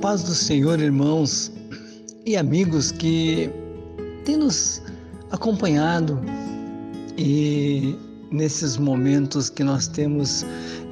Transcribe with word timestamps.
Paz 0.00 0.22
do 0.22 0.34
Senhor, 0.34 0.80
irmãos 0.80 1.52
e 2.24 2.36
amigos 2.36 2.90
que 2.90 3.50
têm 4.24 4.36
nos 4.36 4.82
acompanhado 5.30 6.20
e 7.16 7.96
nesses 8.30 8.76
momentos 8.76 9.50
que 9.50 9.62
nós 9.62 9.86
temos 9.86 10.44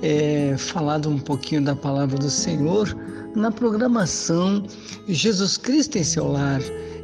é, 0.02 0.54
falado 0.56 1.08
um 1.08 1.18
pouquinho 1.18 1.62
da 1.62 1.74
palavra 1.74 2.18
do 2.18 2.30
Senhor 2.30 2.96
na 3.34 3.50
programação 3.50 4.64
Jesus 5.08 5.56
Cristo 5.56 5.98
em 5.98 6.04
seu 6.04 6.30
lar. 6.30 6.60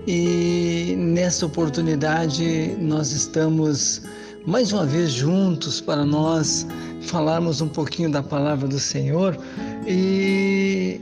E 0.06 0.94
nessa 0.96 1.46
oportunidade 1.46 2.76
nós 2.80 3.10
estamos 3.10 4.02
mais 4.46 4.72
uma 4.72 4.86
vez 4.86 5.10
juntos 5.10 5.80
para 5.80 6.04
nós 6.04 6.66
falarmos 7.02 7.60
um 7.60 7.68
pouquinho 7.68 8.10
da 8.10 8.22
palavra 8.22 8.68
do 8.68 8.78
Senhor. 8.78 9.36
E 9.86 11.00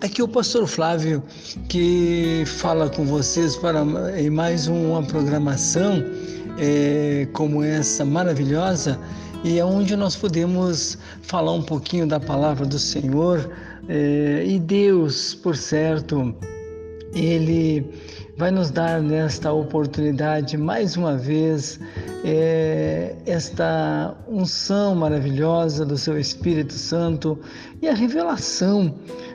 aqui 0.00 0.22
o 0.22 0.28
pastor 0.28 0.66
Flávio 0.66 1.22
que 1.68 2.44
fala 2.46 2.88
com 2.88 3.04
vocês 3.04 3.56
para 3.56 3.84
em 4.16 4.30
mais 4.30 4.66
uma 4.68 5.02
programação 5.02 6.04
é, 6.58 7.26
como 7.32 7.62
essa 7.62 8.04
maravilhosa 8.04 8.98
e 9.44 9.58
é 9.58 9.64
onde 9.64 9.96
nós 9.96 10.16
podemos 10.16 10.98
falar 11.22 11.52
um 11.52 11.62
pouquinho 11.62 12.06
da 12.06 12.20
palavra 12.20 12.66
do 12.66 12.78
Senhor 12.78 13.50
é, 13.88 14.44
e 14.46 14.58
Deus, 14.58 15.34
por 15.34 15.56
certo, 15.56 16.34
ele 17.14 17.86
vai 18.36 18.50
nos 18.50 18.70
dar 18.70 19.00
nesta 19.02 19.52
oportunidade 19.52 20.56
mais 20.56 20.96
uma 20.96 21.16
vez 21.16 21.80
é, 22.24 23.16
esta 23.26 24.14
unção 24.28 24.94
maravilhosa 24.94 25.84
do 25.84 25.96
seu 25.96 26.18
Espírito 26.18 26.74
Santo 26.74 27.38
e 27.80 27.88
a 27.88 27.94
revelação 27.94 28.94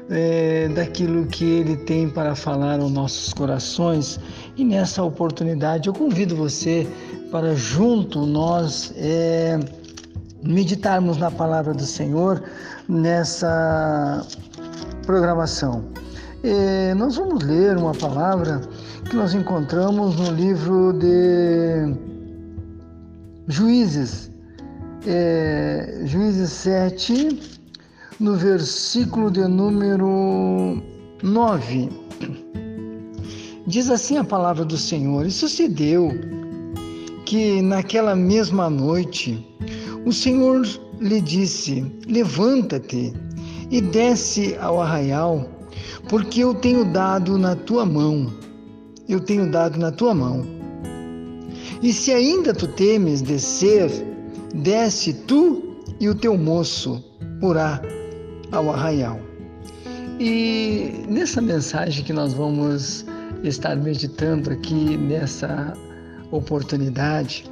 é, 0.10 0.68
daquilo 0.70 1.26
que 1.28 1.46
ele 1.46 1.78
tem 1.78 2.10
para 2.10 2.36
falar 2.36 2.80
aos 2.80 2.92
nossos 2.92 3.34
corações. 3.34 4.20
E 4.58 4.64
nessa 4.64 5.04
oportunidade 5.04 5.88
eu 5.88 5.94
convido 5.94 6.36
você 6.36 6.88
para 7.32 7.56
junto 7.56 8.26
nós 8.26 8.94
é, 8.98 9.60
meditarmos 10.44 11.18
na 11.18 11.32
palavra 11.32 11.74
do 11.74 11.86
Senhor 11.86 12.44
nessa 12.88 14.26
programação. 15.06 15.86
É, 16.44 16.94
nós 16.94 17.16
vamos 17.16 17.44
ler 17.44 17.78
uma 17.78 17.94
palavra 17.94 18.62
que 19.10 19.16
nós 19.16 19.34
encontramos 19.34 20.18
no 20.18 20.32
livro 20.32 20.94
de 20.94 21.96
Juízes, 23.48 24.30
é, 25.08 26.02
Juízes 26.06 26.50
7, 26.52 27.62
no 28.24 28.38
versículo 28.38 29.30
de 29.30 29.46
número 29.46 30.82
9. 31.22 31.90
Diz 33.68 33.90
assim 33.90 34.16
a 34.16 34.24
palavra 34.24 34.64
do 34.64 34.78
Senhor: 34.78 35.26
E 35.26 35.32
sucedeu 35.32 36.10
que 37.26 37.62
naquela 37.62 38.16
mesma 38.16 38.70
noite 38.70 39.46
o 40.06 40.14
Senhor 40.14 40.66
lhe 41.02 41.20
disse: 41.20 41.86
Levanta-te 42.08 43.14
e 43.70 43.82
desce 43.82 44.56
ao 44.62 44.82
arraial 44.82 45.46
porque 46.08 46.46
eu 46.46 46.54
tenho 46.54 46.86
dado 46.86 47.38
na 47.38 47.58
tua 47.58 47.86
mão, 47.86 48.32
eu 49.10 49.20
tenho 49.20 49.52
dado 49.52 49.78
na 49.78 49.92
tua 49.92 50.16
mão. 50.16 50.46
E 51.82 51.92
se 51.92 52.14
ainda 52.14 52.54
tu 52.54 52.70
temes 52.70 53.22
descer, 53.22 53.92
desce 54.56 55.12
tu 55.12 55.62
e 56.00 56.08
o 56.08 56.16
teu 56.16 56.38
moço 56.38 57.04
porá 57.42 57.82
ao 58.54 58.72
arraial. 58.72 59.20
E 60.20 61.04
nessa 61.10 61.42
mensagem 61.42 62.04
que 62.04 62.14
nós 62.14 62.34
vamos 62.34 63.06
estar 63.44 63.76
meditando 63.76 64.52
aqui 64.52 64.96
nessa 64.96 65.74
oportunidade, 66.32 67.46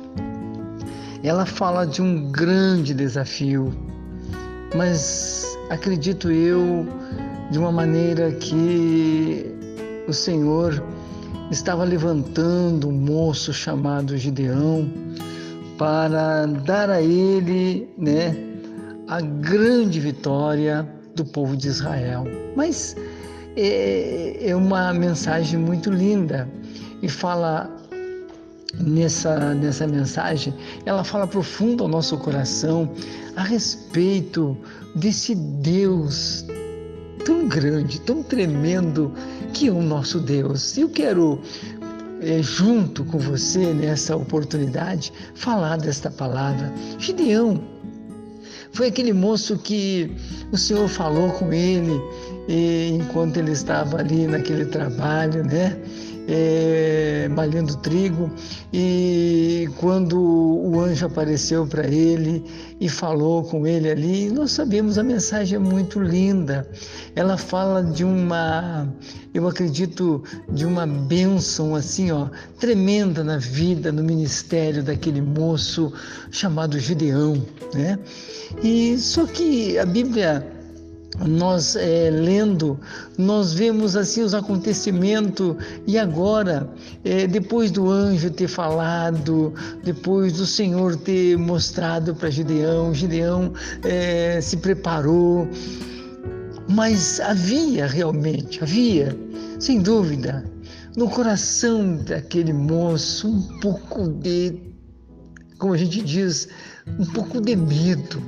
ela 1.24 1.46
fala 1.46 1.86
de 1.86 2.02
um 2.02 2.32
grande 2.32 2.94
desafio, 2.94 3.74
mas 4.76 5.46
acredito 5.70 6.32
eu 6.32 6.88
de 7.52 7.60
uma 7.60 7.72
maneira 7.72 8.32
que 8.32 9.46
o 10.08 10.14
Senhor 10.14 10.82
estava 11.52 11.84
levantando 11.84 12.88
um 12.88 12.94
moço 12.94 13.52
chamado 13.52 14.18
Gideão 14.18 14.90
para 15.78 16.46
dar 16.46 16.90
a 16.90 17.02
ele, 17.02 17.90
né, 17.98 18.51
a 19.12 19.20
grande 19.20 20.00
vitória 20.00 20.88
do 21.16 21.26
povo 21.26 21.56
de 21.58 21.68
Israel. 21.68 22.26
Mas 22.56 22.96
é, 23.58 24.38
é 24.50 24.56
uma 24.56 24.94
mensagem 24.94 25.60
muito 25.60 25.92
linda 25.92 26.50
e 27.02 27.10
fala 27.10 27.70
nessa, 28.80 29.54
nessa 29.54 29.86
mensagem, 29.86 30.54
ela 30.86 31.04
fala 31.04 31.28
profundo 31.28 31.84
ao 31.84 31.90
nosso 31.90 32.18
coração 32.20 32.90
a 33.36 33.44
respeito 33.44 34.58
desse 34.96 35.36
Deus 35.36 36.46
tão 37.26 37.50
grande, 37.50 38.00
tão 38.00 38.24
tremendo 38.24 39.14
que 39.54 39.68
é 39.68 39.72
o 39.72 39.82
nosso 39.82 40.22
Deus. 40.22 40.78
Eu 40.78 40.88
quero, 40.88 41.42
é, 42.22 42.42
junto 42.42 43.04
com 43.04 43.20
você 43.20 43.74
nessa 43.74 44.16
oportunidade, 44.16 45.12
falar 45.36 45.76
desta 45.76 46.10
palavra. 46.10 46.74
Gideão 46.98 47.62
foi 48.74 48.88
aquele 48.88 49.14
moço 49.14 49.58
que 49.58 50.10
o 50.52 50.58
Senhor 50.58 50.88
falou 50.88 51.30
com 51.32 51.52
ele 51.52 52.00
enquanto 52.94 53.38
ele 53.38 53.52
estava 53.52 54.00
ali 54.00 54.28
naquele 54.28 54.66
trabalho, 54.66 55.44
né? 55.44 55.78
É, 56.28 57.28
malhando 57.30 57.76
trigo 57.78 58.32
e 58.74 59.70
quando 59.78 60.20
o 60.20 60.80
anjo 60.80 61.06
apareceu 61.06 61.66
para 61.66 61.88
ele 61.88 62.44
e 62.80 62.88
falou 62.88 63.44
com 63.44 63.66
ele 63.68 63.90
ali, 63.90 64.30
nós 64.30 64.52
sabemos 64.52 64.98
a 64.98 65.04
mensagem 65.04 65.56
é 65.56 65.60
muito 65.60 66.00
linda. 66.00 66.68
Ela 67.16 67.38
fala 67.38 67.84
de 67.84 68.04
uma, 68.04 68.88
eu 69.34 69.48
acredito, 69.48 70.24
de 70.50 70.66
uma 70.66 70.86
bênção 70.88 71.76
assim, 71.76 72.12
ó, 72.12 72.28
tremenda 72.60 73.24
na 73.24 73.38
vida, 73.38 73.92
no 73.92 74.04
ministério 74.04 74.84
daquele 74.84 75.22
moço 75.22 75.92
chamado 76.32 76.80
Gideão, 76.80 77.46
né? 77.74 78.00
E 78.64 78.98
só 78.98 79.26
que 79.26 79.78
a 79.78 79.86
Bíblia 79.86 80.61
nós 81.20 81.76
é, 81.76 82.10
lendo, 82.10 82.80
nós 83.18 83.54
vemos 83.54 83.96
assim 83.96 84.22
os 84.22 84.34
acontecimentos 84.34 85.56
e 85.86 85.98
agora, 85.98 86.70
é, 87.04 87.28
depois 87.28 87.70
do 87.70 87.90
anjo 87.90 88.30
ter 88.30 88.48
falado, 88.48 89.54
depois 89.84 90.34
do 90.34 90.46
Senhor 90.46 90.96
ter 90.96 91.38
mostrado 91.38 92.16
para 92.16 92.30
Gideão, 92.30 92.94
Gideão 92.94 93.54
é, 93.84 94.40
se 94.42 94.58
preparou, 94.58 95.48
mas 96.70 97.20
havia 97.20 97.86
realmente, 97.86 98.64
havia, 98.64 99.16
sem 99.60 99.82
dúvida, 99.82 100.46
no 100.96 101.10
coração 101.10 101.98
daquele 101.98 102.54
moço 102.54 103.28
um 103.28 103.60
pouco 103.60 104.08
de, 104.08 104.58
como 105.58 105.74
a 105.74 105.78
gente 105.78 106.02
diz, 106.02 106.48
um 107.00 107.06
pouco 107.06 107.42
de 107.42 107.56
medo, 107.56 108.22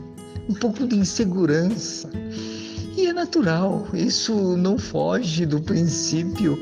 um 0.50 0.53
pouco 0.53 0.85
de 0.85 0.95
insegurança 0.97 2.09
e 2.95 3.07
é 3.07 3.13
natural, 3.13 3.87
isso 3.93 4.55
não 4.57 4.77
foge 4.77 5.45
do 5.45 5.59
princípio 5.59 6.57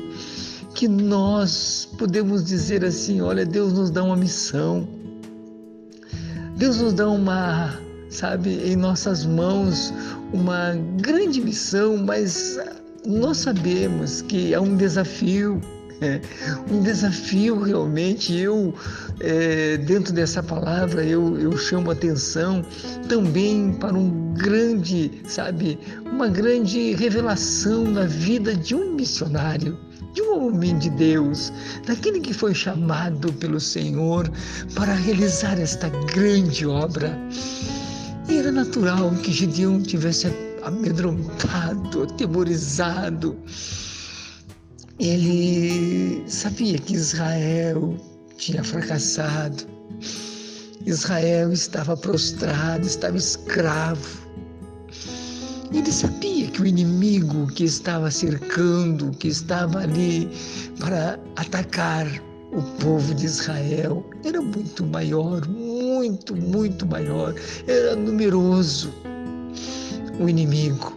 que 0.74 0.88
nós 0.88 1.88
podemos 1.98 2.44
dizer 2.44 2.84
assim: 2.84 3.20
olha, 3.20 3.44
Deus 3.44 3.72
nos 3.72 3.90
dá 3.90 4.02
uma 4.02 4.16
missão, 4.16 4.88
Deus 6.56 6.78
nos 6.78 6.94
dá 6.94 7.08
uma, 7.08 7.78
sabe, 8.08 8.50
em 8.64 8.76
nossas 8.76 9.24
mãos, 9.24 9.92
uma 10.32 10.74
grande 11.00 11.40
missão, 11.40 11.96
mas 11.98 12.58
nós 13.06 13.38
sabemos 13.38 14.22
que 14.22 14.54
é 14.54 14.60
um 14.60 14.76
desafio 14.76 15.60
é 16.02 16.20
um 16.68 16.82
desafio 16.82 17.62
realmente. 17.62 18.36
Eu, 18.36 18.74
é, 19.20 19.76
dentro 19.76 20.12
dessa 20.12 20.42
palavra, 20.42 21.04
eu, 21.04 21.38
eu 21.38 21.56
chamo 21.56 21.90
atenção 21.92 22.64
também 23.08 23.72
para 23.72 23.94
um 23.94 24.34
grande, 24.34 25.22
sabe, 25.28 25.78
uma 26.12 26.28
grande 26.28 26.94
revelação 26.94 27.84
na 27.84 28.04
vida 28.04 28.54
de 28.54 28.74
um 28.74 28.94
missionário 28.94 29.78
de 30.12 30.20
um 30.20 30.46
homem 30.46 30.78
de 30.78 30.90
Deus, 30.90 31.50
daquele 31.86 32.20
que 32.20 32.34
foi 32.34 32.54
chamado 32.54 33.32
pelo 33.32 33.58
Senhor 33.58 34.30
para 34.74 34.92
realizar 34.92 35.58
esta 35.58 35.88
grande 36.14 36.66
obra. 36.66 37.18
E 38.28 38.36
era 38.36 38.52
natural 38.52 39.10
que 39.22 39.32
Gideão 39.32 39.80
tivesse 39.80 40.26
amedrontado, 40.62 42.02
atemorizado, 42.02 43.36
ele 44.98 46.22
sabia 46.28 46.78
que 46.78 46.94
Israel 46.94 47.96
tinha 48.36 48.62
fracassado. 48.62 49.64
Israel 50.86 51.52
estava 51.52 51.96
prostrado, 51.96 52.86
estava 52.86 53.16
escravo. 53.16 54.21
Ele 55.74 55.90
sabia 55.90 56.48
que 56.48 56.60
o 56.60 56.66
inimigo 56.66 57.46
que 57.46 57.64
estava 57.64 58.10
cercando, 58.10 59.10
que 59.12 59.28
estava 59.28 59.80
ali 59.80 60.28
para 60.78 61.18
atacar 61.36 62.06
o 62.52 62.60
povo 62.78 63.14
de 63.14 63.24
Israel, 63.24 64.04
era 64.22 64.42
muito 64.42 64.84
maior, 64.84 65.48
muito, 65.48 66.36
muito 66.36 66.84
maior, 66.84 67.34
era 67.66 67.96
numeroso 67.96 68.92
o 70.20 70.28
inimigo. 70.28 70.92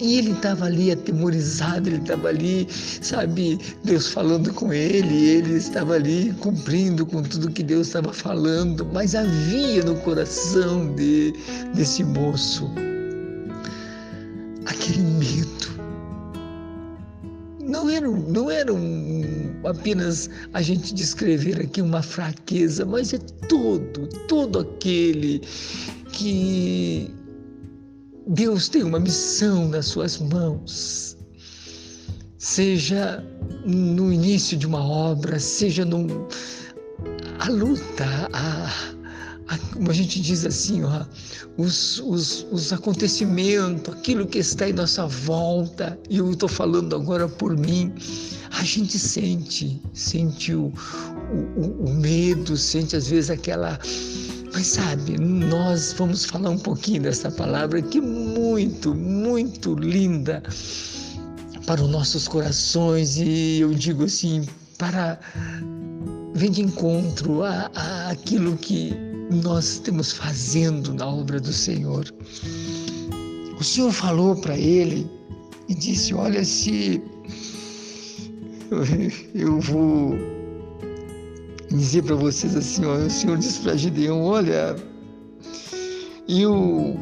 E 0.00 0.18
ele 0.18 0.32
estava 0.32 0.64
ali 0.64 0.90
atemorizado, 0.90 1.88
ele 1.88 1.98
estava 1.98 2.28
ali, 2.28 2.66
sabe, 2.70 3.58
Deus 3.84 4.08
falando 4.08 4.52
com 4.52 4.72
ele, 4.72 5.26
ele 5.26 5.58
estava 5.58 5.94
ali 5.94 6.34
cumprindo 6.40 7.06
com 7.06 7.22
tudo 7.22 7.50
que 7.52 7.62
Deus 7.62 7.86
estava 7.86 8.12
falando, 8.12 8.84
mas 8.92 9.14
havia 9.14 9.84
no 9.84 9.94
coração 10.00 10.92
de, 10.96 11.34
desse 11.74 12.02
moço 12.02 12.68
Não 18.10 18.50
era, 18.50 18.72
um, 18.72 19.22
apenas 19.64 20.28
a 20.52 20.62
gente 20.62 20.94
descrever 20.94 21.60
aqui 21.60 21.80
uma 21.82 22.02
fraqueza, 22.02 22.84
mas 22.84 23.12
é 23.12 23.18
todo, 23.48 24.06
todo 24.26 24.60
aquele 24.60 25.40
que 26.12 27.12
Deus 28.26 28.68
tem 28.68 28.82
uma 28.82 29.00
missão 29.00 29.68
nas 29.68 29.86
suas 29.86 30.18
mãos. 30.18 31.16
Seja 32.38 33.24
no 33.66 34.12
início 34.12 34.56
de 34.56 34.66
uma 34.66 34.82
obra, 34.82 35.38
seja 35.38 35.84
no, 35.84 36.26
a 37.38 37.48
luta, 37.50 38.28
a, 38.32 38.70
como 39.58 39.90
a 39.90 39.94
gente 39.94 40.20
diz 40.20 40.44
assim, 40.44 40.82
ó, 40.84 41.04
os, 41.56 41.98
os, 42.00 42.46
os 42.50 42.72
acontecimentos, 42.72 43.92
aquilo 43.92 44.26
que 44.26 44.38
está 44.38 44.68
em 44.68 44.72
nossa 44.72 45.06
volta, 45.06 45.98
e 46.08 46.18
eu 46.18 46.30
estou 46.30 46.48
falando 46.48 46.94
agora 46.94 47.28
por 47.28 47.56
mim, 47.56 47.92
a 48.52 48.64
gente 48.64 48.98
sente, 48.98 49.80
sente 49.92 50.54
o, 50.54 50.72
o, 51.56 51.84
o 51.86 51.94
medo, 51.94 52.56
sente 52.56 52.94
às 52.96 53.08
vezes 53.08 53.30
aquela 53.30 53.78
mas 54.52 54.66
sabe, 54.66 55.16
nós 55.16 55.94
vamos 55.96 56.24
falar 56.24 56.50
um 56.50 56.58
pouquinho 56.58 57.02
dessa 57.02 57.30
palavra 57.30 57.80
que 57.80 57.98
é 57.98 58.00
muito, 58.00 58.92
muito 58.92 59.74
linda 59.74 60.42
para 61.66 61.82
os 61.82 61.88
nossos 61.88 62.26
corações 62.26 63.16
e 63.16 63.60
eu 63.60 63.72
digo 63.72 64.04
assim, 64.04 64.44
para 64.76 65.20
vir 66.34 66.50
de 66.50 66.62
encontro 66.62 67.44
a, 67.44 67.70
a 67.74 68.10
aquilo 68.10 68.56
que 68.56 68.92
nós 69.30 69.64
estamos 69.72 70.12
fazendo 70.12 70.92
na 70.94 71.06
obra 71.06 71.40
do 71.40 71.52
Senhor. 71.52 72.04
O 73.58 73.64
Senhor 73.64 73.92
falou 73.92 74.36
para 74.36 74.56
ele 74.56 75.08
e 75.68 75.74
disse: 75.74 76.12
Olha, 76.14 76.44
se 76.44 77.02
eu 79.34 79.60
vou 79.60 80.14
dizer 81.70 82.02
para 82.02 82.16
vocês 82.16 82.56
assim, 82.56 82.84
ó, 82.84 82.96
o 82.96 83.10
Senhor 83.10 83.36
disse 83.38 83.60
para 83.60 83.76
Gideão, 83.76 84.22
olha, 84.22 84.76
eu, 86.28 86.96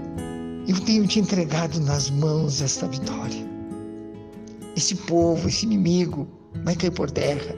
eu 0.66 0.80
tenho 0.80 1.06
te 1.06 1.20
entregado 1.20 1.80
nas 1.80 2.10
mãos 2.10 2.60
esta 2.60 2.86
vitória. 2.86 3.48
Esse 4.76 4.94
povo, 4.94 5.48
esse 5.48 5.64
inimigo 5.64 6.26
vai 6.64 6.76
cair 6.76 6.92
por 6.92 7.10
terra. 7.10 7.54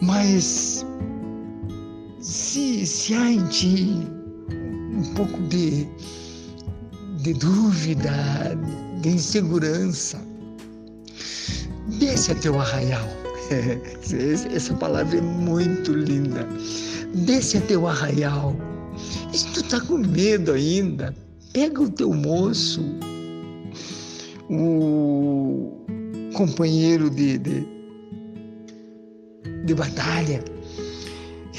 Mas 0.00 0.84
se, 2.24 2.86
se 2.86 3.14
há 3.14 3.30
em 3.30 3.46
ti 3.46 3.98
um 4.50 5.14
pouco 5.14 5.40
de, 5.42 5.86
de 7.22 7.34
dúvida, 7.34 8.58
de 9.00 9.10
insegurança, 9.10 10.20
desce 11.98 12.32
até 12.32 12.50
o 12.50 12.58
arraial 12.58 13.24
Essa 14.54 14.74
palavra 14.74 15.18
é 15.18 15.20
muito 15.20 15.92
linda. 15.92 16.48
Desce 17.14 17.58
até 17.58 17.76
o 17.76 17.86
arraial. 17.86 18.56
E 19.32 19.38
se 19.38 19.52
tu 19.52 19.62
tá 19.64 19.80
com 19.80 19.98
medo 19.98 20.52
ainda, 20.52 21.14
pega 21.52 21.82
o 21.82 21.90
teu 21.90 22.12
moço, 22.12 22.82
o 24.48 25.84
companheiro 26.34 27.10
de, 27.10 27.38
de, 27.38 27.66
de 29.64 29.74
batalha, 29.74 30.42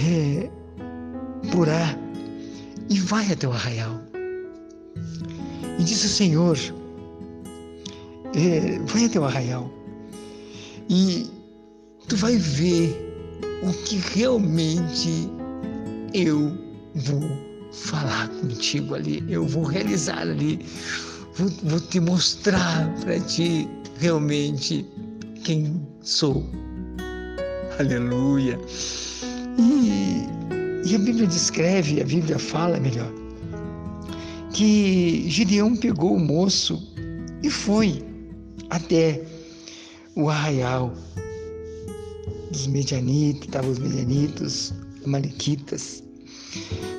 é, 0.01 0.49
Purá, 1.51 1.97
e 2.89 2.99
vai 2.99 3.31
até 3.31 3.47
o 3.47 3.51
arraial. 3.51 4.01
E 5.79 5.83
diz 5.83 6.03
o 6.03 6.07
Senhor, 6.07 6.57
é, 8.35 8.79
vai 8.79 9.05
até 9.05 9.19
o 9.19 9.25
arraial. 9.25 9.71
E 10.89 11.29
tu 12.07 12.15
vai 12.15 12.37
ver 12.37 12.95
o 13.63 13.73
que 13.83 13.97
realmente 14.13 15.29
eu 16.13 16.57
vou 16.95 17.21
falar 17.71 18.29
contigo 18.29 18.95
ali, 18.95 19.23
eu 19.27 19.45
vou 19.45 19.63
realizar 19.63 20.19
ali, 20.19 20.65
vou, 21.35 21.49
vou 21.63 21.79
te 21.79 21.99
mostrar 21.99 22.93
para 23.01 23.19
ti 23.19 23.67
realmente 23.99 24.85
quem 25.43 25.85
sou. 26.01 26.45
Aleluia. 27.79 28.57
E, 29.57 30.25
e 30.85 30.93
a 30.93 30.99
Bíblia 30.99 31.25
descreve, 31.25 31.99
a 31.99 32.03
Bíblia 32.05 32.37
fala 32.37 32.79
melhor, 32.79 33.11
que 34.53 35.25
Gideão 35.27 35.75
pegou 35.75 36.15
o 36.15 36.19
moço 36.19 36.81
e 37.41 37.49
foi 37.49 38.03
até 38.69 39.23
o 40.15 40.29
arraial 40.29 40.93
dos 42.51 42.67
medianitas, 42.67 43.45
estavam 43.45 43.71
os 43.71 43.79
medianitos, 43.79 44.73
malequitas, 45.05 46.03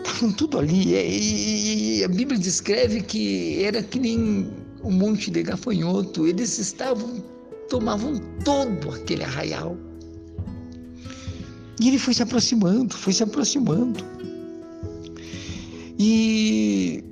estavam 0.05 0.33
tudo 0.33 0.59
ali. 0.59 0.95
E, 0.95 2.03
a 2.05 2.09
Bíblia 2.09 2.39
descreve 2.39 3.03
que 3.03 3.63
era 3.63 3.83
que 3.83 4.01
nem 4.01 4.49
um 4.83 4.91
monte 4.91 5.31
de 5.31 5.45
gafanhoto, 5.45 6.27
eles 6.27 6.59
estavam, 6.59 7.23
tomavam 7.69 8.19
todo 8.45 8.91
aquele 8.91 9.23
arraial. 9.23 9.77
E 11.81 11.89
ele 11.89 11.99
foi 11.99 12.15
se 12.15 12.23
aproximando, 12.23 12.95
foi 12.95 13.13
se 13.13 13.23
aproximando. 13.23 14.05
E 15.99 17.05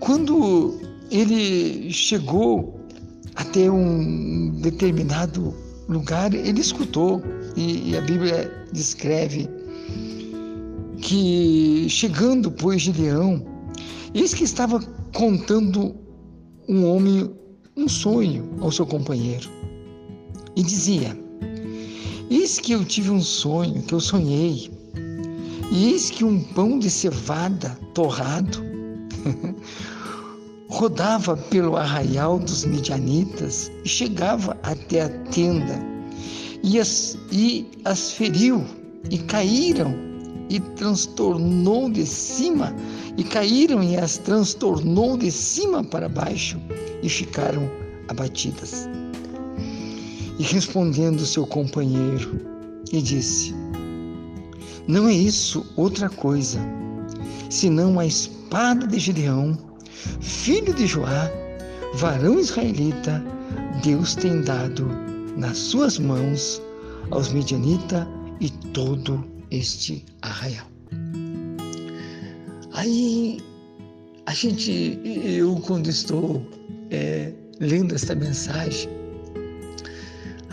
quando 0.00 0.78
ele 1.10 1.92
chegou 1.92 2.80
até 3.34 3.70
um 3.70 4.50
determinado 4.60 5.54
lugar, 5.88 6.32
ele 6.34 6.60
escutou, 6.60 7.22
e, 7.56 7.96
a 7.96 8.00
Bíblia 8.00 8.50
descreve 8.72 9.48
que, 11.00 11.86
chegando, 11.88 12.50
pois, 12.50 12.82
Gideão, 12.82 13.44
eis 14.14 14.32
que 14.32 14.44
estava 14.44 14.80
contando 15.12 15.94
um 16.68 16.86
homem 16.86 17.30
um 17.76 17.88
sonho 17.88 18.48
ao 18.60 18.70
seu 18.70 18.86
companheiro. 18.86 19.50
E 20.54 20.62
dizia: 20.62 21.18
Eis 22.32 22.58
que 22.58 22.72
eu 22.72 22.82
tive 22.82 23.10
um 23.10 23.20
sonho, 23.20 23.82
que 23.82 23.92
eu 23.92 24.00
sonhei, 24.00 24.70
e 25.70 25.90
eis 25.90 26.08
que 26.08 26.24
um 26.24 26.42
pão 26.42 26.78
de 26.78 26.88
cevada 26.88 27.78
torrado 27.92 28.64
rodava 30.66 31.36
pelo 31.36 31.76
arraial 31.76 32.38
dos 32.38 32.64
midianitas 32.64 33.70
e 33.84 33.88
chegava 33.88 34.56
até 34.62 35.02
a 35.02 35.08
tenda 35.10 35.78
e 36.62 36.80
as, 36.80 37.18
e 37.30 37.68
as 37.84 38.12
feriu 38.12 38.64
e 39.10 39.18
caíram 39.18 39.94
e 40.48 40.58
transtornou 40.58 41.90
de 41.90 42.06
cima 42.06 42.74
e 43.18 43.24
caíram 43.24 43.82
e 43.82 43.94
as 43.94 44.16
transtornou 44.16 45.18
de 45.18 45.30
cima 45.30 45.84
para 45.84 46.08
baixo 46.08 46.58
e 47.02 47.10
ficaram 47.10 47.70
abatidas. 48.08 48.88
E 50.42 50.44
respondendo 50.44 51.24
seu 51.24 51.46
companheiro, 51.46 52.40
e 52.92 53.00
disse: 53.00 53.54
Não 54.88 55.06
é 55.06 55.12
isso 55.14 55.64
outra 55.76 56.08
coisa, 56.10 56.58
senão 57.48 58.00
a 58.00 58.04
espada 58.04 58.84
de 58.84 58.98
Gideão 58.98 59.56
filho 60.20 60.74
de 60.74 60.84
Joá, 60.84 61.30
varão 61.94 62.40
israelita, 62.40 63.24
Deus 63.84 64.16
tem 64.16 64.42
dado 64.42 64.84
nas 65.36 65.56
suas 65.56 65.96
mãos 65.96 66.60
aos 67.12 67.32
medianitas 67.32 68.04
e 68.40 68.50
todo 68.74 69.24
este 69.52 70.04
arraial. 70.22 70.66
Aí 72.72 73.38
a 74.26 74.34
gente, 74.34 74.98
eu 75.04 75.54
quando 75.64 75.88
estou 75.88 76.44
é, 76.90 77.32
lendo 77.60 77.94
esta 77.94 78.16
mensagem, 78.16 79.01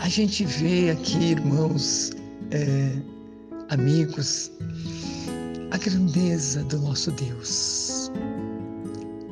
a 0.00 0.08
gente 0.08 0.46
vê 0.46 0.90
aqui, 0.90 1.32
irmãos, 1.32 2.10
é, 2.50 2.90
amigos, 3.68 4.50
a 5.70 5.76
grandeza 5.76 6.64
do 6.64 6.78
nosso 6.78 7.12
Deus 7.12 8.10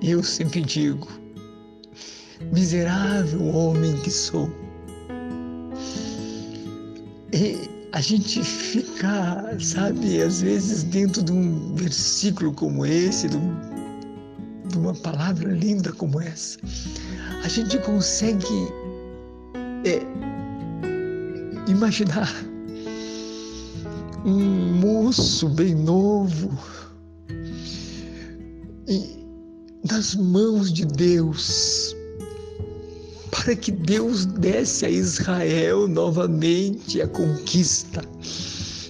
Eu 0.03 0.23
sempre 0.23 0.61
digo, 0.61 1.09
miserável 2.53 3.43
homem 3.47 3.97
que 4.03 4.11
sou. 4.11 4.51
E 7.33 7.69
a 7.93 8.01
gente 8.03 8.45
fica, 8.45 9.57
sabe, 9.59 10.21
às 10.21 10.43
vezes 10.43 10.83
dentro 10.83 11.23
de 11.23 11.33
um 11.33 11.75
versículo 11.77 12.53
como 12.53 12.85
esse, 12.85 13.27
de, 13.27 13.39
um, 13.39 13.57
de 14.69 14.77
uma 14.77 14.95
palavra 14.95 15.51
linda 15.51 15.91
como 15.95 16.21
essa, 16.21 16.59
a 17.43 17.49
gente 17.49 17.79
consegue 17.79 18.69
é, 19.87 20.03
imaginar 21.69 22.33
um 24.25 24.75
moço 24.81 25.49
bem 25.49 25.75
novo 25.75 26.51
nas 29.89 30.15
mãos 30.15 30.73
de 30.73 30.85
Deus 30.85 31.95
para 33.31 33.55
que 33.55 33.71
Deus 33.71 34.25
desse 34.27 34.85
a 34.85 34.91
Israel 34.91 35.87
novamente 35.87 37.01
a 37.01 37.09
conquista, 37.09 38.03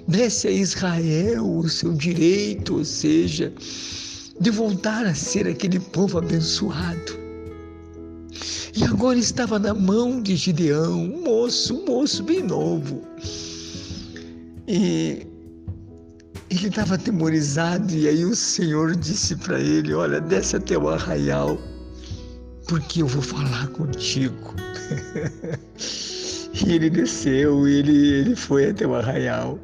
desse 0.07 0.49
a 0.49 0.51
Israel 0.51 1.59
o 1.59 1.69
seu 1.69 1.93
direito, 1.93 2.79
ou 2.79 2.85
seja, 2.85 3.53
de 4.41 4.51
voltar 4.51 5.05
a 5.07 5.15
ser 5.15 5.47
aquele 5.47 5.79
povo 5.79 6.19
abençoado. 6.19 7.28
E 8.79 8.85
agora 8.85 9.19
estava 9.19 9.59
na 9.59 9.75
mão 9.75 10.23
de 10.23 10.37
Gideão, 10.37 10.93
um 10.93 11.25
moço, 11.25 11.75
um 11.75 11.85
moço 11.85 12.23
bem 12.23 12.45
novo. 12.45 13.03
E 14.69 15.27
ele 16.49 16.69
estava 16.69 16.95
atemorizado, 16.95 17.93
e 17.93 18.07
aí 18.07 18.25
o 18.25 18.37
Senhor 18.37 18.95
disse 18.95 19.35
para 19.35 19.59
ele: 19.59 19.93
Olha, 19.95 20.21
desce 20.21 20.55
até 20.55 20.79
o 20.79 20.89
arraial 20.89 21.59
porque 22.69 23.03
eu 23.03 23.07
vou 23.09 23.23
falar 23.23 23.67
contigo. 23.69 24.55
e 26.55 26.73
ele 26.73 26.91
desceu, 26.91 27.67
ele, 27.67 27.97
ele 27.97 28.37
foi 28.37 28.71
até 28.71 28.87
o 28.87 28.95
arraial, 28.95 29.59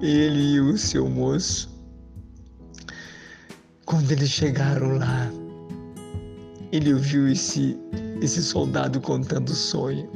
ele 0.00 0.54
e 0.54 0.60
o 0.60 0.78
seu 0.78 1.10
moço. 1.10 1.68
Quando 3.84 4.10
eles 4.10 4.30
chegaram 4.30 4.96
lá, 4.96 5.30
ele 6.72 6.94
ouviu 6.94 7.28
esse, 7.28 7.76
esse 8.20 8.42
soldado 8.42 9.00
contando 9.00 9.48
o 9.50 9.54
sonho. 9.54 10.08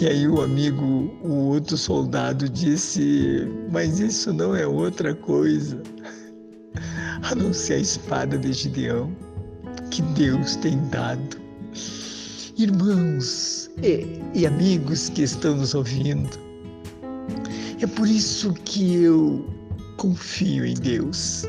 E 0.00 0.06
aí 0.06 0.28
o 0.28 0.42
amigo, 0.42 1.10
o 1.22 1.32
outro 1.48 1.76
soldado 1.76 2.48
disse: 2.48 3.48
Mas 3.72 3.98
isso 3.98 4.32
não 4.32 4.54
é 4.54 4.66
outra 4.66 5.14
coisa 5.14 5.82
a 7.22 7.34
não 7.34 7.52
ser 7.52 7.74
a 7.74 7.78
espada 7.78 8.36
de 8.38 8.52
Gideão 8.52 9.10
que 9.90 10.02
Deus 10.02 10.56
tem 10.56 10.78
dado. 10.88 11.38
Irmãos 12.58 13.70
e, 13.82 14.20
e 14.34 14.46
amigos 14.46 15.08
que 15.08 15.22
estão 15.22 15.56
nos 15.56 15.74
ouvindo, 15.74 16.38
é 17.80 17.86
por 17.86 18.06
isso 18.06 18.52
que 18.64 19.02
eu 19.02 19.46
confio 19.96 20.64
em 20.64 20.74
Deus. 20.74 21.44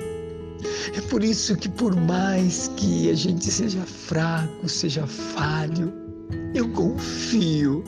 É 0.98 1.02
por 1.02 1.24
isso 1.24 1.56
que, 1.56 1.70
por 1.70 1.96
mais 1.96 2.72
que 2.76 3.10
a 3.12 3.14
gente 3.14 3.52
seja 3.52 3.82
fraco, 3.82 4.68
seja 4.68 5.06
falho, 5.06 5.94
eu 6.56 6.68
confio 6.70 7.84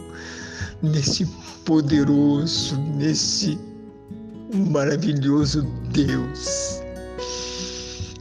nesse 0.83 1.25
poderoso, 1.65 2.77
nesse 2.97 3.57
maravilhoso 4.53 5.63
Deus 5.91 6.79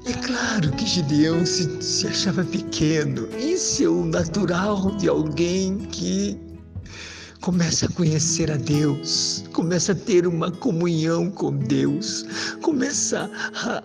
é 0.09 0.13
claro 0.15 0.71
que 0.73 0.87
Gideão 0.87 1.45
se, 1.45 1.83
se 1.83 2.07
achava 2.07 2.43
pequeno. 2.43 3.29
Isso 3.37 3.85
é 3.85 3.89
o 3.89 4.07
natural 4.07 4.91
de 4.97 5.07
alguém 5.07 5.77
que 5.93 6.41
começa 7.43 7.85
a 7.85 7.89
conhecer 7.91 8.51
a 8.51 8.57
Deus, 8.57 9.45
começa 9.53 9.93
a 9.93 9.95
ter 9.95 10.27
uma 10.27 10.51
comunhão 10.51 11.31
com 11.31 11.55
Deus, 11.55 12.25
começa 12.63 13.31
a, 13.55 13.83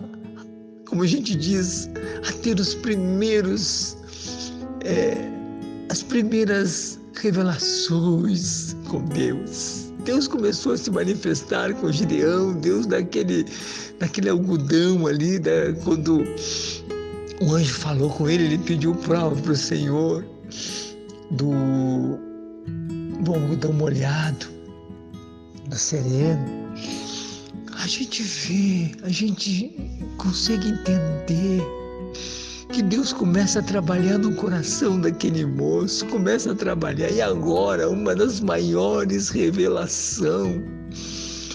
como 0.86 1.02
a 1.02 1.06
gente 1.06 1.34
diz, 1.34 1.88
a 2.28 2.32
ter 2.32 2.58
os 2.58 2.74
primeiros, 2.74 3.96
é, 4.84 5.16
as 5.90 6.02
primeiras 6.02 6.98
revelações 7.14 8.76
com 8.88 9.02
Deus. 9.06 9.92
Deus 10.04 10.28
começou 10.28 10.72
a 10.72 10.76
se 10.76 10.90
manifestar 10.90 11.72
com 11.74 11.90
Gideão, 11.90 12.52
Deus 12.52 12.86
daquele, 12.86 13.46
daquele 13.98 14.28
algodão 14.28 15.06
ali, 15.06 15.38
da, 15.38 15.72
quando 15.82 16.22
o 17.40 17.54
anjo 17.54 17.74
falou 17.74 18.10
com 18.10 18.28
ele, 18.28 18.44
ele 18.44 18.58
pediu 18.58 18.94
prova 18.94 19.40
para 19.40 19.52
o 19.52 19.56
Senhor 19.56 20.24
do, 21.30 21.50
do 23.22 23.34
algodão 23.34 23.72
molhado, 23.72 24.46
do 25.68 25.76
sereno. 25.76 26.63
A 27.84 27.86
gente 27.86 28.22
vê, 28.22 28.92
a 29.02 29.10
gente 29.10 29.76
consegue 30.16 30.68
entender 30.68 31.62
que 32.72 32.82
Deus 32.82 33.12
começa 33.12 33.58
a 33.58 33.62
trabalhar 33.62 34.16
no 34.16 34.34
coração 34.36 34.98
daquele 34.98 35.44
moço, 35.44 36.06
começa 36.06 36.52
a 36.52 36.54
trabalhar. 36.54 37.10
E 37.10 37.20
agora, 37.20 37.90
uma 37.90 38.16
das 38.16 38.40
maiores 38.40 39.28
revelações, 39.28 40.62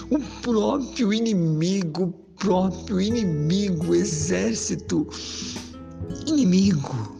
o 0.08 0.20
próprio 0.40 1.12
inimigo, 1.12 2.04
o 2.04 2.12
próprio 2.36 3.00
inimigo, 3.00 3.92
exército 3.92 5.08
inimigo, 6.28 7.18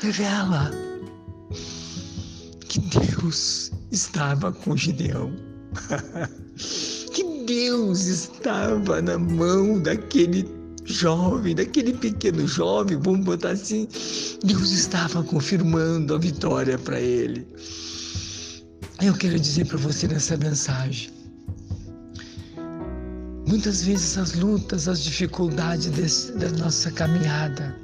revela 0.00 0.72
que 2.68 2.80
Deus 2.80 3.70
estava 3.92 4.50
com 4.50 4.76
Gideão. 4.76 5.32
Deus 7.46 8.06
estava 8.06 9.00
na 9.00 9.16
mão 9.16 9.80
daquele 9.80 10.44
jovem, 10.84 11.54
daquele 11.54 11.92
pequeno 11.92 12.46
jovem, 12.46 12.98
vamos 12.98 13.24
botar 13.24 13.50
assim, 13.50 13.86
Deus 14.44 14.72
estava 14.72 15.22
confirmando 15.22 16.16
a 16.16 16.18
vitória 16.18 16.76
para 16.76 17.00
ele. 17.00 17.46
Eu 19.00 19.14
quero 19.14 19.38
dizer 19.38 19.66
para 19.66 19.78
você 19.78 20.08
nessa 20.08 20.36
mensagem. 20.36 21.10
Muitas 23.46 23.84
vezes 23.84 24.18
as 24.18 24.34
lutas, 24.34 24.88
as 24.88 25.04
dificuldades 25.04 25.86
desse, 25.86 26.32
da 26.32 26.50
nossa 26.50 26.90
caminhada, 26.90 27.76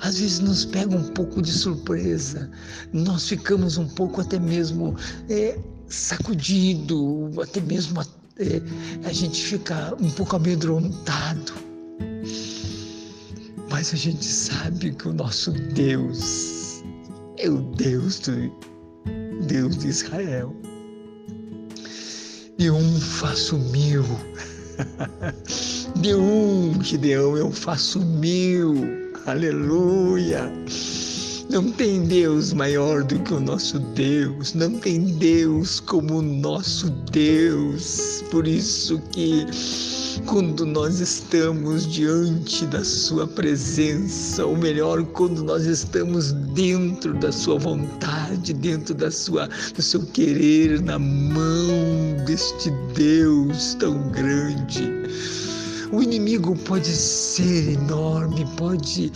às 0.00 0.18
vezes 0.18 0.40
nos 0.40 0.66
pegam 0.66 0.98
um 0.98 1.08
pouco 1.08 1.40
de 1.40 1.50
surpresa. 1.50 2.50
Nós 2.92 3.26
ficamos 3.26 3.78
um 3.78 3.88
pouco 3.88 4.20
até 4.20 4.38
mesmo 4.38 4.94
é, 5.30 5.58
sacudido, 5.88 7.30
até 7.40 7.60
mesmo 7.62 8.02
é, 8.38 8.62
a 9.08 9.12
gente 9.12 9.44
fica 9.44 9.94
um 10.00 10.10
pouco 10.10 10.36
amedrontado 10.36 11.62
mas 13.72 13.94
a 13.94 13.96
gente 13.96 14.24
sabe 14.24 14.92
que 14.92 15.08
o 15.08 15.14
nosso 15.14 15.50
Deus 15.50 16.84
é 17.38 17.48
o 17.48 17.62
Deus 17.62 18.20
do 18.20 18.52
Deus 19.46 19.78
de 19.78 19.88
Israel. 19.88 20.54
De 22.58 22.70
um 22.70 23.00
faço 23.00 23.58
mil. 23.58 24.04
De 25.96 26.14
um, 26.14 26.82
Gideão, 26.82 27.36
eu 27.36 27.50
faço 27.50 27.98
mil. 27.98 28.74
Aleluia. 29.26 30.52
Não 31.52 31.70
tem 31.70 32.02
Deus 32.04 32.54
maior 32.54 33.04
do 33.04 33.18
que 33.18 33.34
o 33.34 33.38
nosso 33.38 33.78
Deus, 33.78 34.54
não 34.54 34.78
tem 34.78 35.04
Deus 35.18 35.80
como 35.80 36.20
o 36.20 36.22
nosso 36.22 36.88
Deus. 37.12 38.24
Por 38.30 38.48
isso 38.48 38.98
que 39.10 39.44
quando 40.24 40.64
nós 40.64 40.98
estamos 41.00 41.86
diante 41.86 42.64
da 42.64 42.82
Sua 42.82 43.26
presença, 43.26 44.46
ou 44.46 44.56
melhor, 44.56 45.04
quando 45.08 45.44
nós 45.44 45.66
estamos 45.66 46.32
dentro 46.32 47.12
da 47.12 47.30
Sua 47.30 47.58
vontade, 47.58 48.54
dentro 48.54 48.94
da 48.94 49.10
sua, 49.10 49.46
do 49.74 49.82
seu 49.82 50.06
querer, 50.06 50.80
na 50.80 50.98
mão 50.98 52.16
deste 52.24 52.70
Deus 52.94 53.74
tão 53.74 54.08
grande. 54.08 54.90
O 55.92 56.02
inimigo 56.02 56.56
pode 56.64 56.88
ser 56.88 57.74
enorme, 57.74 58.46
pode 58.56 59.12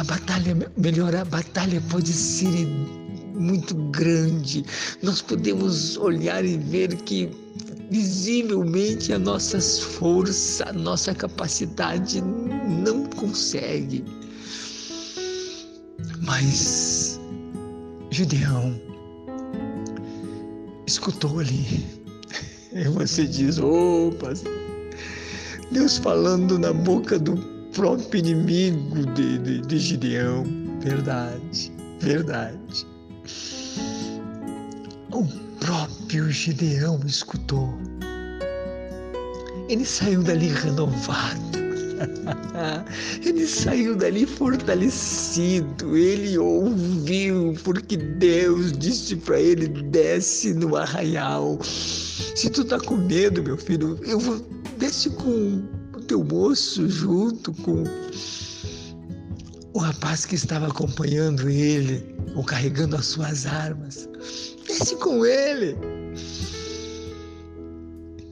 a 0.00 0.04
batalha 0.04 0.56
melhor 0.78 1.14
a 1.14 1.26
batalha 1.26 1.78
pode 1.90 2.10
ser 2.10 2.66
muito 3.34 3.74
grande. 3.90 4.64
Nós 5.02 5.20
podemos 5.20 5.98
olhar 5.98 6.42
e 6.42 6.56
ver 6.56 6.96
que 6.96 7.28
visivelmente 7.90 9.12
as 9.12 9.20
nossas 9.20 9.78
forças, 9.78 10.66
a 10.66 10.72
nossa 10.72 11.14
capacidade 11.14 12.22
não 12.22 13.04
consegue. 13.04 14.02
Mas 16.22 17.20
Gideão 18.10 18.80
escutou 20.86 21.40
ali. 21.40 22.00
E 22.72 22.84
você 22.84 23.26
diz, 23.26 23.58
opa, 23.58 24.32
Deus 25.72 25.98
falando 25.98 26.56
na 26.56 26.72
boca 26.72 27.18
do 27.18 27.59
próprio 27.72 28.18
inimigo 28.18 29.06
de, 29.14 29.38
de, 29.38 29.60
de 29.62 29.78
Gideão. 29.78 30.44
Verdade, 30.80 31.72
verdade. 32.00 32.86
O 35.12 35.24
próprio 35.58 36.30
Gideão 36.30 37.00
escutou. 37.06 37.72
Ele 39.68 39.84
saiu 39.84 40.22
dali 40.22 40.48
renovado. 40.48 41.60
ele 43.24 43.46
saiu 43.46 43.94
dali 43.94 44.26
fortalecido. 44.26 45.96
Ele 45.96 46.38
ouviu, 46.38 47.54
porque 47.62 47.96
Deus 47.96 48.72
disse 48.78 49.16
para 49.16 49.40
ele: 49.40 49.68
desce 49.68 50.54
no 50.54 50.76
arraial. 50.76 51.58
Se 51.62 52.48
tu 52.50 52.64
tá 52.64 52.80
com 52.80 52.96
medo, 52.96 53.42
meu 53.42 53.56
filho, 53.56 53.98
eu 54.02 54.18
vou 54.18 54.40
desce 54.78 55.10
com 55.10 55.62
teu 56.10 56.24
moço 56.24 56.90
junto 56.90 57.52
com 57.62 57.84
o 59.72 59.78
rapaz 59.78 60.26
que 60.26 60.34
estava 60.34 60.66
acompanhando 60.66 61.48
ele, 61.48 62.04
ou 62.34 62.42
carregando 62.42 62.96
as 62.96 63.06
suas 63.06 63.46
armas. 63.46 64.08
Desce 64.66 64.96
com 64.96 65.24
ele. 65.24 65.76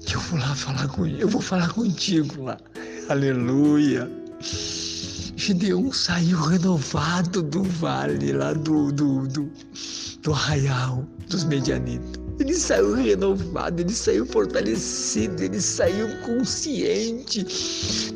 Que 0.05 0.17
eu 0.17 0.21
vou 0.23 0.41
lá 0.41 0.57
falar 0.57 0.89
com. 0.89 1.07
Eu 1.07 1.29
vou 1.29 1.41
falar 1.41 1.73
contigo 1.73 2.43
lá. 2.43 2.59
Aleluia. 3.09 4.11
Gideon 5.37 5.93
saiu 5.93 6.41
renovado 6.41 7.45
do 7.45 7.63
vale, 7.63 8.33
lá 8.33 8.55
do, 8.55 8.91
do, 8.91 9.29
do, 9.29 9.49
do 10.23 10.33
arraial 10.33 11.07
dos 11.29 11.45
medianitas. 11.45 12.18
Ele 12.39 12.55
saiu 12.55 12.95
renovado, 12.95 13.81
ele 13.81 13.93
saiu 13.93 14.25
fortalecido, 14.25 15.43
ele 15.43 15.61
saiu 15.61 16.09
consciente. 16.25 17.45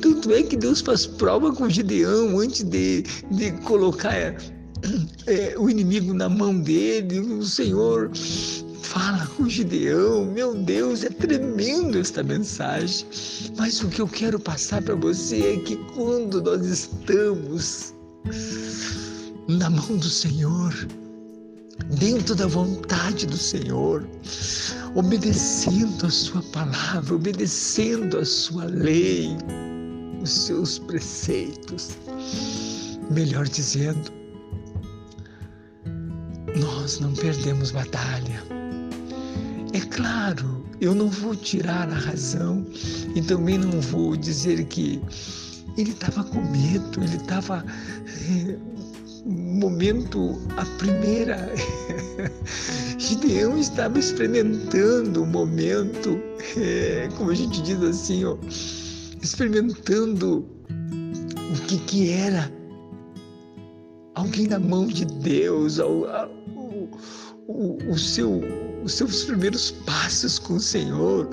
Tanto 0.01 0.33
é 0.33 0.43
que 0.43 0.57
Deus 0.57 0.81
faz 0.81 1.07
prova 1.07 1.53
com 1.53 1.69
Gideão 1.69 2.39
antes 2.39 2.63
de, 2.63 3.03
de 3.31 3.53
colocar 3.65 4.37
é, 5.27 5.55
o 5.59 5.69
inimigo 5.69 6.15
na 6.15 6.29
mão 6.29 6.59
dele. 6.61 7.21
O 7.21 7.45
Senhor 7.45 8.11
fala 8.83 9.27
com 9.37 9.49
Gideão. 9.49 10.27
Meu 10.27 10.55
Deus, 10.55 11.03
é 11.03 11.09
tremendo 11.09 11.99
esta 11.99 12.23
mensagem. 12.23 13.07
Mas 13.57 13.83
o 13.83 13.89
que 13.89 14.01
eu 14.01 14.09
quero 14.09 14.39
passar 14.39 14.83
para 14.83 14.95
você 14.95 15.55
é 15.55 15.57
que 15.59 15.77
quando 15.95 16.43
nós 16.43 16.65
estamos 16.67 17.95
na 19.49 19.69
mão 19.71 19.97
do 19.97 20.09
Senhor, 20.09 20.73
dentro 21.91 22.35
da 22.35 22.47
vontade 22.47 23.27
do 23.27 23.37
Senhor, 23.37 24.07
obedecendo 24.95 26.07
a 26.07 26.11
Sua 26.11 26.43
palavra, 26.43 27.15
obedecendo 27.15 28.19
a 28.19 28.25
Sua 28.25 28.65
lei, 28.65 29.37
os 30.23 30.31
seus 30.31 30.79
preceitos, 30.79 31.97
melhor 33.11 33.47
dizendo, 33.49 34.13
nós 36.57 37.01
não 37.01 37.13
perdemos 37.15 37.71
batalha 37.71 38.43
é 39.73 39.81
claro, 39.81 40.65
eu 40.81 40.95
não 40.95 41.09
vou 41.09 41.35
tirar 41.35 41.89
a 41.89 41.95
razão 41.95 42.67
e 43.15 43.23
também 43.23 43.57
não 43.57 43.81
vou 43.81 44.15
dizer 44.17 44.65
que 44.67 45.01
ele 45.79 45.93
estava 45.93 46.23
com 46.25 46.43
medo, 46.51 47.03
ele 47.03 47.17
estava. 47.17 47.65
Momento, 49.25 50.41
a 50.57 50.65
primeira. 50.79 51.49
Gideão 52.99 53.57
estava 53.59 53.99
experimentando 53.99 55.23
o 55.23 55.27
momento, 55.27 56.21
é, 56.57 57.09
como 57.17 57.31
a 57.31 57.35
gente 57.35 57.63
diz 57.63 57.81
assim, 57.83 58.25
ó, 58.25 58.37
experimentando 59.23 60.47
o 60.69 61.67
que, 61.67 61.79
que 61.79 62.11
era 62.11 62.51
alguém 64.15 64.47
na 64.47 64.59
mão 64.59 64.87
de 64.87 65.05
Deus, 65.05 65.79
o, 65.79 66.07
o, 67.49 67.79
o 67.91 67.99
seu 67.99 68.43
os 68.85 68.95
seus 68.95 69.25
primeiros 69.25 69.71
passos 69.71 70.39
com 70.39 70.55
o 70.55 70.61
Senhor. 70.61 71.29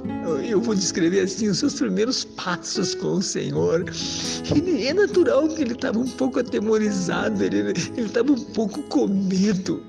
Eu 0.48 0.62
vou 0.62 0.76
descrever 0.76 1.22
assim, 1.22 1.48
os 1.48 1.60
seus 1.60 1.74
primeiros 1.76 2.24
passos 2.24 2.96
com 2.96 3.16
o 3.16 3.22
Senhor. 3.22 3.86
E 4.56 4.88
é 4.88 4.94
natural 4.94 5.48
que 5.48 5.62
ele 5.64 5.74
estava 5.74 5.98
um 6.00 6.08
pouco 6.08 6.40
atemorizado, 6.40 7.44
ele 7.44 7.72
estava 7.98 8.32
um 8.32 8.44
pouco 8.54 8.84
com 8.84 9.08
medo. 9.08 9.84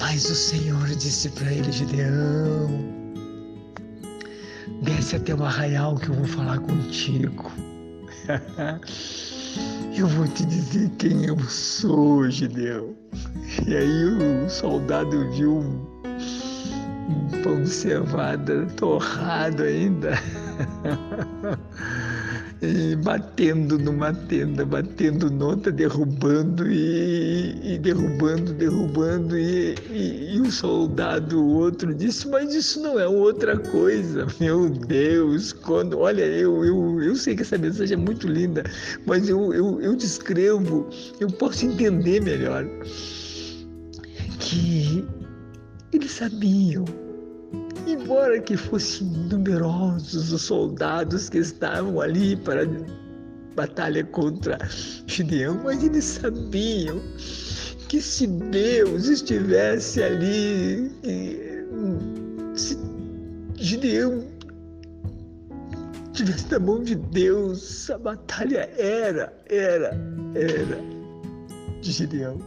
Mas 0.00 0.28
o 0.28 0.34
Senhor 0.34 0.88
disse 0.88 1.28
para 1.28 1.52
ele, 1.52 1.70
Gideão, 1.70 2.68
desce 4.82 5.16
até 5.16 5.34
o 5.34 5.44
arraial 5.44 5.96
que 5.96 6.08
eu 6.08 6.14
vou 6.14 6.26
falar 6.26 6.58
contigo. 6.58 7.50
eu 9.96 10.06
vou 10.06 10.26
te 10.28 10.44
dizer 10.44 10.88
quem 10.98 11.26
eu 11.26 11.38
sou, 11.40 12.30
Gideão. 12.30 12.94
E 13.66 13.76
aí 13.76 14.04
o 14.04 14.48
soldado 14.48 15.30
viu 15.32 15.58
um, 15.58 17.42
pão 17.42 17.62
de 17.62 17.68
cevada 17.68 18.66
torrado 18.76 19.62
ainda. 19.62 20.12
e 22.62 22.94
batendo 22.96 23.78
numa 23.78 24.12
tenda, 24.12 24.66
batendo 24.66 25.30
noutra, 25.30 25.72
derrubando 25.72 26.70
e, 26.70 27.58
e 27.62 27.78
derrubando, 27.78 28.52
derrubando. 28.52 29.38
E, 29.38 29.74
e, 29.90 30.36
e, 30.36 30.40
o 30.40 30.50
soldado, 30.50 31.40
o 31.40 31.54
outro, 31.56 31.94
disse: 31.94 32.28
Mas 32.28 32.54
isso 32.54 32.80
não 32.82 32.98
é 32.98 33.08
outra 33.08 33.58
coisa, 33.58 34.26
meu 34.38 34.68
Deus. 34.68 35.52
Quando, 35.52 35.98
olha, 35.98 36.24
eu, 36.24 36.64
eu, 36.64 37.02
eu 37.02 37.16
sei 37.16 37.34
que 37.34 37.42
essa 37.42 37.56
mensagem 37.56 37.94
é 37.96 38.00
muito 38.00 38.28
linda, 38.28 38.62
mas 39.06 39.28
eu, 39.28 39.54
eu, 39.54 39.80
eu 39.80 39.96
descrevo, 39.96 40.88
eu 41.18 41.28
posso 41.28 41.64
entender 41.64 42.20
melhor 42.20 42.66
que 44.38 45.06
eles 45.92 46.10
sabiam 46.10 46.84
embora 47.86 48.40
que 48.40 48.56
fossem 48.56 49.06
numerosos 49.06 50.32
os 50.32 50.42
soldados 50.42 51.28
que 51.28 51.38
estavam 51.38 52.00
ali 52.00 52.36
para 52.36 52.66
batalha 53.54 54.04
contra 54.04 54.58
Gideão, 55.06 55.60
mas 55.64 55.82
eles 55.82 56.04
sabiam 56.04 57.00
que 57.88 58.00
se 58.00 58.26
Deus 58.26 59.06
estivesse 59.08 60.02
ali, 60.02 60.90
se 62.54 62.78
Gideão 63.56 64.24
estivesse 66.12 66.50
na 66.50 66.58
mão 66.58 66.82
de 66.82 66.94
Deus, 66.94 67.90
a 67.90 67.98
batalha 67.98 68.70
era, 68.76 69.32
era, 69.48 69.98
era 70.34 70.78
de 71.80 71.92
Gideão. 71.92 72.38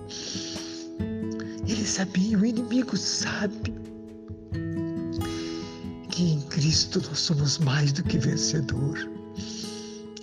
Ele 1.67 1.85
sabia, 1.85 2.37
o 2.37 2.45
inimigo 2.45 2.95
sabe 2.97 3.72
Cristo 6.63 7.01
nós 7.09 7.19
somos 7.19 7.57
mais 7.57 7.91
do 7.91 8.01
que 8.03 8.17
vencedor. 8.17 8.97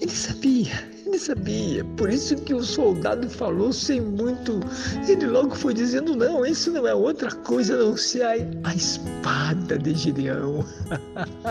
Ele 0.01 0.11
sabia, 0.11 0.89
ele 1.05 1.19
sabia. 1.19 1.85
Por 1.99 2.09
isso 2.09 2.35
que 2.35 2.55
o 2.55 2.65
soldado 2.65 3.29
falou 3.29 3.75
sem 3.75 4.01
muito. 4.01 4.59
Ele 5.07 5.27
logo 5.27 5.55
foi 5.55 5.75
dizendo: 5.75 6.17
não, 6.17 6.47
isso 6.47 6.73
não 6.73 6.89
é 6.89 6.95
outra 6.95 7.31
coisa 7.31 7.77
não 7.77 7.95
ser 7.95 8.23
a, 8.23 8.33
a 8.65 8.75
espada 8.75 9.77
de 9.77 9.93
Gideão. 9.93 10.65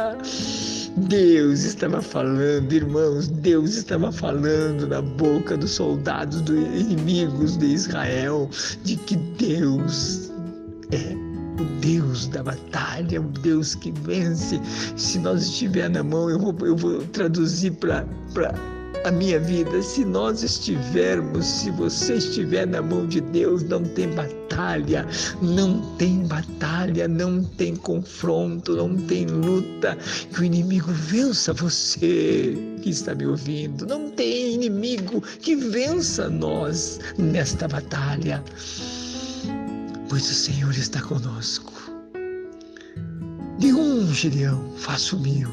Deus 0.97 1.59
estava 1.65 2.01
falando, 2.01 2.73
irmãos, 2.73 3.27
Deus 3.27 3.75
estava 3.75 4.11
falando 4.11 4.87
na 4.87 5.03
boca 5.03 5.55
dos 5.55 5.69
soldados, 5.69 6.41
dos 6.41 6.57
inimigos 6.57 7.57
de 7.57 7.67
Israel, 7.67 8.49
de 8.83 8.95
que 8.95 9.15
Deus 9.15 10.31
é 10.91 11.18
o 11.59 11.65
Deus 11.81 12.27
da 12.27 12.43
batalha, 12.43 13.21
o 13.21 13.25
Deus 13.25 13.75
que 13.75 13.91
vence. 13.91 14.59
Se 14.95 15.19
nós 15.19 15.43
estiver 15.43 15.89
na 15.89 16.03
mão, 16.03 16.29
eu 16.29 16.39
vou, 16.39 16.55
eu 16.65 16.75
vou 16.75 17.01
traduzir 17.07 17.71
para 17.73 18.05
a 19.03 19.11
minha 19.11 19.39
vida. 19.39 19.81
Se 19.81 20.03
nós 20.05 20.43
estivermos, 20.43 21.45
se 21.45 21.71
você 21.71 22.15
estiver 22.15 22.65
na 22.65 22.81
mão 22.81 23.07
de 23.07 23.21
Deus, 23.21 23.63
não 23.63 23.83
tem 23.83 24.09
batalha, 24.09 25.05
não 25.41 25.81
tem 25.97 26.25
batalha, 26.27 27.07
não 27.07 27.43
tem 27.43 27.75
confronto, 27.75 28.75
não 28.75 28.95
tem 28.95 29.25
luta. 29.25 29.97
Que 30.33 30.41
o 30.41 30.43
inimigo 30.43 30.91
vença 30.91 31.53
você 31.53 32.57
que 32.81 32.89
está 32.89 33.13
me 33.15 33.25
ouvindo. 33.25 33.85
Não 33.85 34.09
tem 34.09 34.55
inimigo 34.55 35.21
que 35.21 35.55
vença 35.55 36.29
nós 36.29 36.99
nesta 37.17 37.67
batalha 37.67 38.43
pois 40.09 40.29
o 40.29 40.33
Senhor 40.33 40.71
está 40.71 40.99
conosco. 41.01 41.71
De 43.59 43.71
um, 43.71 44.11
Gideão, 44.11 44.73
faço 44.77 45.19
mil, 45.19 45.51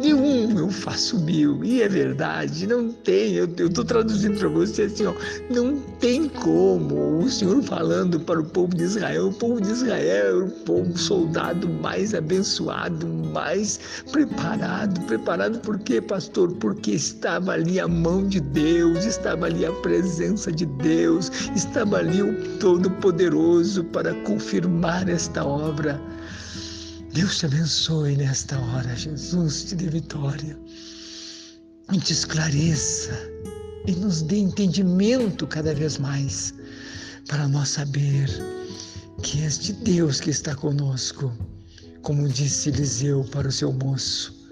de 0.00 0.12
um 0.12 0.58
eu 0.58 0.68
faço 0.70 1.18
mil. 1.20 1.64
E 1.64 1.82
é 1.82 1.88
verdade, 1.88 2.66
não 2.66 2.92
tem. 2.92 3.34
Eu 3.34 3.46
estou 3.46 3.84
traduzindo 3.84 4.38
para 4.38 4.48
você 4.48 4.82
assim, 4.82 5.06
ó, 5.06 5.14
não 5.50 5.76
tem 6.00 6.28
como. 6.28 7.18
O 7.18 7.28
Senhor 7.30 7.62
falando 7.62 8.20
para 8.20 8.40
o 8.40 8.44
povo 8.44 8.74
de 8.74 8.84
Israel, 8.84 9.28
o 9.28 9.34
povo 9.34 9.60
de 9.60 9.70
Israel 9.70 10.26
era 10.26 10.44
o 10.44 10.50
povo 10.50 10.96
soldado 10.96 11.68
mais 11.68 12.14
abençoado, 12.14 13.06
mais 13.06 13.78
preparado. 14.12 15.00
Preparado 15.06 15.58
por 15.60 15.78
quê, 15.78 16.00
pastor? 16.00 16.52
Porque 16.54 16.92
estava 16.92 17.52
ali 17.52 17.80
a 17.80 17.88
mão 17.88 18.26
de 18.26 18.40
Deus, 18.40 19.04
estava 19.04 19.46
ali 19.46 19.64
a 19.64 19.72
presença 19.72 20.52
de 20.52 20.66
Deus, 20.66 21.30
estava 21.54 21.98
ali 21.98 22.22
o 22.22 22.58
Todo-Poderoso 22.58 23.84
para 23.84 24.14
confirmar 24.22 25.08
esta 25.08 25.44
obra. 25.44 26.00
Deus 27.16 27.38
te 27.38 27.46
abençoe 27.46 28.14
nesta 28.14 28.58
hora, 28.58 28.94
Jesus 28.94 29.64
te 29.64 29.74
dê 29.74 29.88
vitória 29.88 30.54
e 31.90 31.98
te 31.98 32.12
esclareça 32.12 33.10
e 33.86 33.92
nos 33.92 34.20
dê 34.20 34.36
entendimento 34.36 35.46
cada 35.46 35.74
vez 35.74 35.96
mais 35.96 36.52
para 37.26 37.48
nós 37.48 37.70
saber 37.70 38.28
que 39.22 39.42
este 39.42 39.72
Deus 39.72 40.20
que 40.20 40.28
está 40.28 40.54
conosco, 40.54 41.32
como 42.02 42.28
disse 42.28 42.68
Eliseu 42.68 43.24
para 43.32 43.48
o 43.48 43.52
seu 43.52 43.72
moço, 43.72 44.46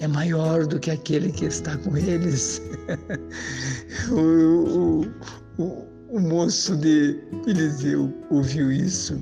é 0.00 0.06
maior 0.06 0.66
do 0.66 0.78
que 0.78 0.90
aquele 0.90 1.32
que 1.32 1.46
está 1.46 1.78
com 1.78 1.96
eles. 1.96 2.60
o, 4.12 5.06
o, 5.56 5.62
o, 5.62 5.86
o 6.10 6.20
moço 6.20 6.76
de 6.76 7.18
Eliseu 7.46 8.12
ouviu 8.28 8.70
isso 8.70 9.18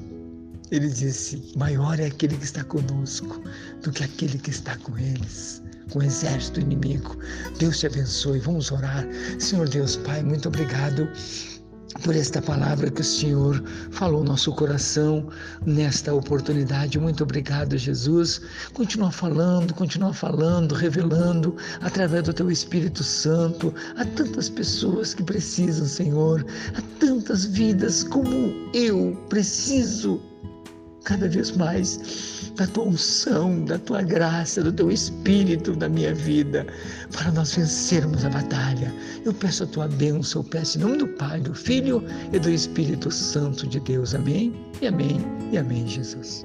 ele 0.71 0.89
disse: 0.89 1.53
Maior 1.57 1.99
é 1.99 2.07
aquele 2.07 2.37
que 2.37 2.45
está 2.45 2.65
conosco 2.65 3.43
do 3.83 3.91
que 3.91 4.05
aquele 4.05 4.39
que 4.39 4.51
está 4.51 4.77
com 4.79 4.97
eles, 4.99 5.63
com 5.91 6.01
o 6.01 6.03
exército 6.03 6.61
inimigo. 6.61 7.17
Deus 7.59 7.79
te 7.79 7.87
abençoe. 7.87 8.39
Vamos 8.41 8.71
orar. 8.71 9.07
Senhor 9.39 9.69
Deus 9.69 9.97
Pai, 9.97 10.23
muito 10.23 10.49
obrigado 10.49 11.09
por 12.03 12.15
esta 12.15 12.41
palavra 12.41 12.91
que 12.91 13.01
o 13.01 13.05
Senhor 13.05 13.63
falou 13.91 14.23
no 14.23 14.31
nosso 14.31 14.53
coração 14.53 15.29
nesta 15.65 16.13
oportunidade. 16.13 16.99
Muito 16.99 17.23
obrigado, 17.23 17.77
Jesus. 17.77 18.41
Continua 18.75 19.11
falando, 19.11 19.75
continua 19.75 20.13
falando, 20.13 20.75
revelando 20.75 21.57
através 21.81 22.25
do 22.25 22.33
teu 22.33 22.51
Espírito 22.51 23.03
Santo 23.03 23.75
a 23.97 24.05
tantas 24.05 24.49
pessoas 24.49 25.15
que 25.15 25.23
precisam, 25.23 25.87
Senhor, 25.87 26.45
a 26.75 26.83
tantas 27.01 27.47
vidas 27.47 28.05
como 28.05 28.55
eu 28.75 29.17
preciso 29.29 30.21
cada 31.05 31.29
vez 31.29 31.51
mais 31.57 32.51
da 32.57 32.67
tua 32.67 32.85
unção, 32.85 33.65
da 33.65 33.79
tua 33.79 34.03
graça, 34.03 34.63
do 34.63 34.73
teu 34.73 34.91
espírito 34.91 35.77
na 35.77 35.89
minha 35.89 36.15
vida, 36.15 36.67
para 37.13 37.31
nós 37.31 37.55
vencermos 37.55 38.25
a 38.25 38.31
batalha. 38.31 38.93
Eu 39.25 39.33
peço 39.33 39.65
a 39.65 39.67
tua 39.67 39.89
bênção, 39.89 40.43
eu 40.43 40.49
peço 40.49 40.79
em 40.79 40.83
nome 40.83 40.99
do 40.99 41.09
Pai, 41.09 41.41
do 41.41 41.55
Filho 41.55 42.05
e 42.33 42.39
do 42.39 42.51
Espírito 42.51 43.11
Santo 43.11 43.67
de 43.67 43.81
Deus. 43.81 44.15
Amém? 44.15 44.55
E 44.83 44.87
amém, 44.87 45.21
e 45.53 45.59
amém, 45.59 45.87
Jesus. 45.87 46.45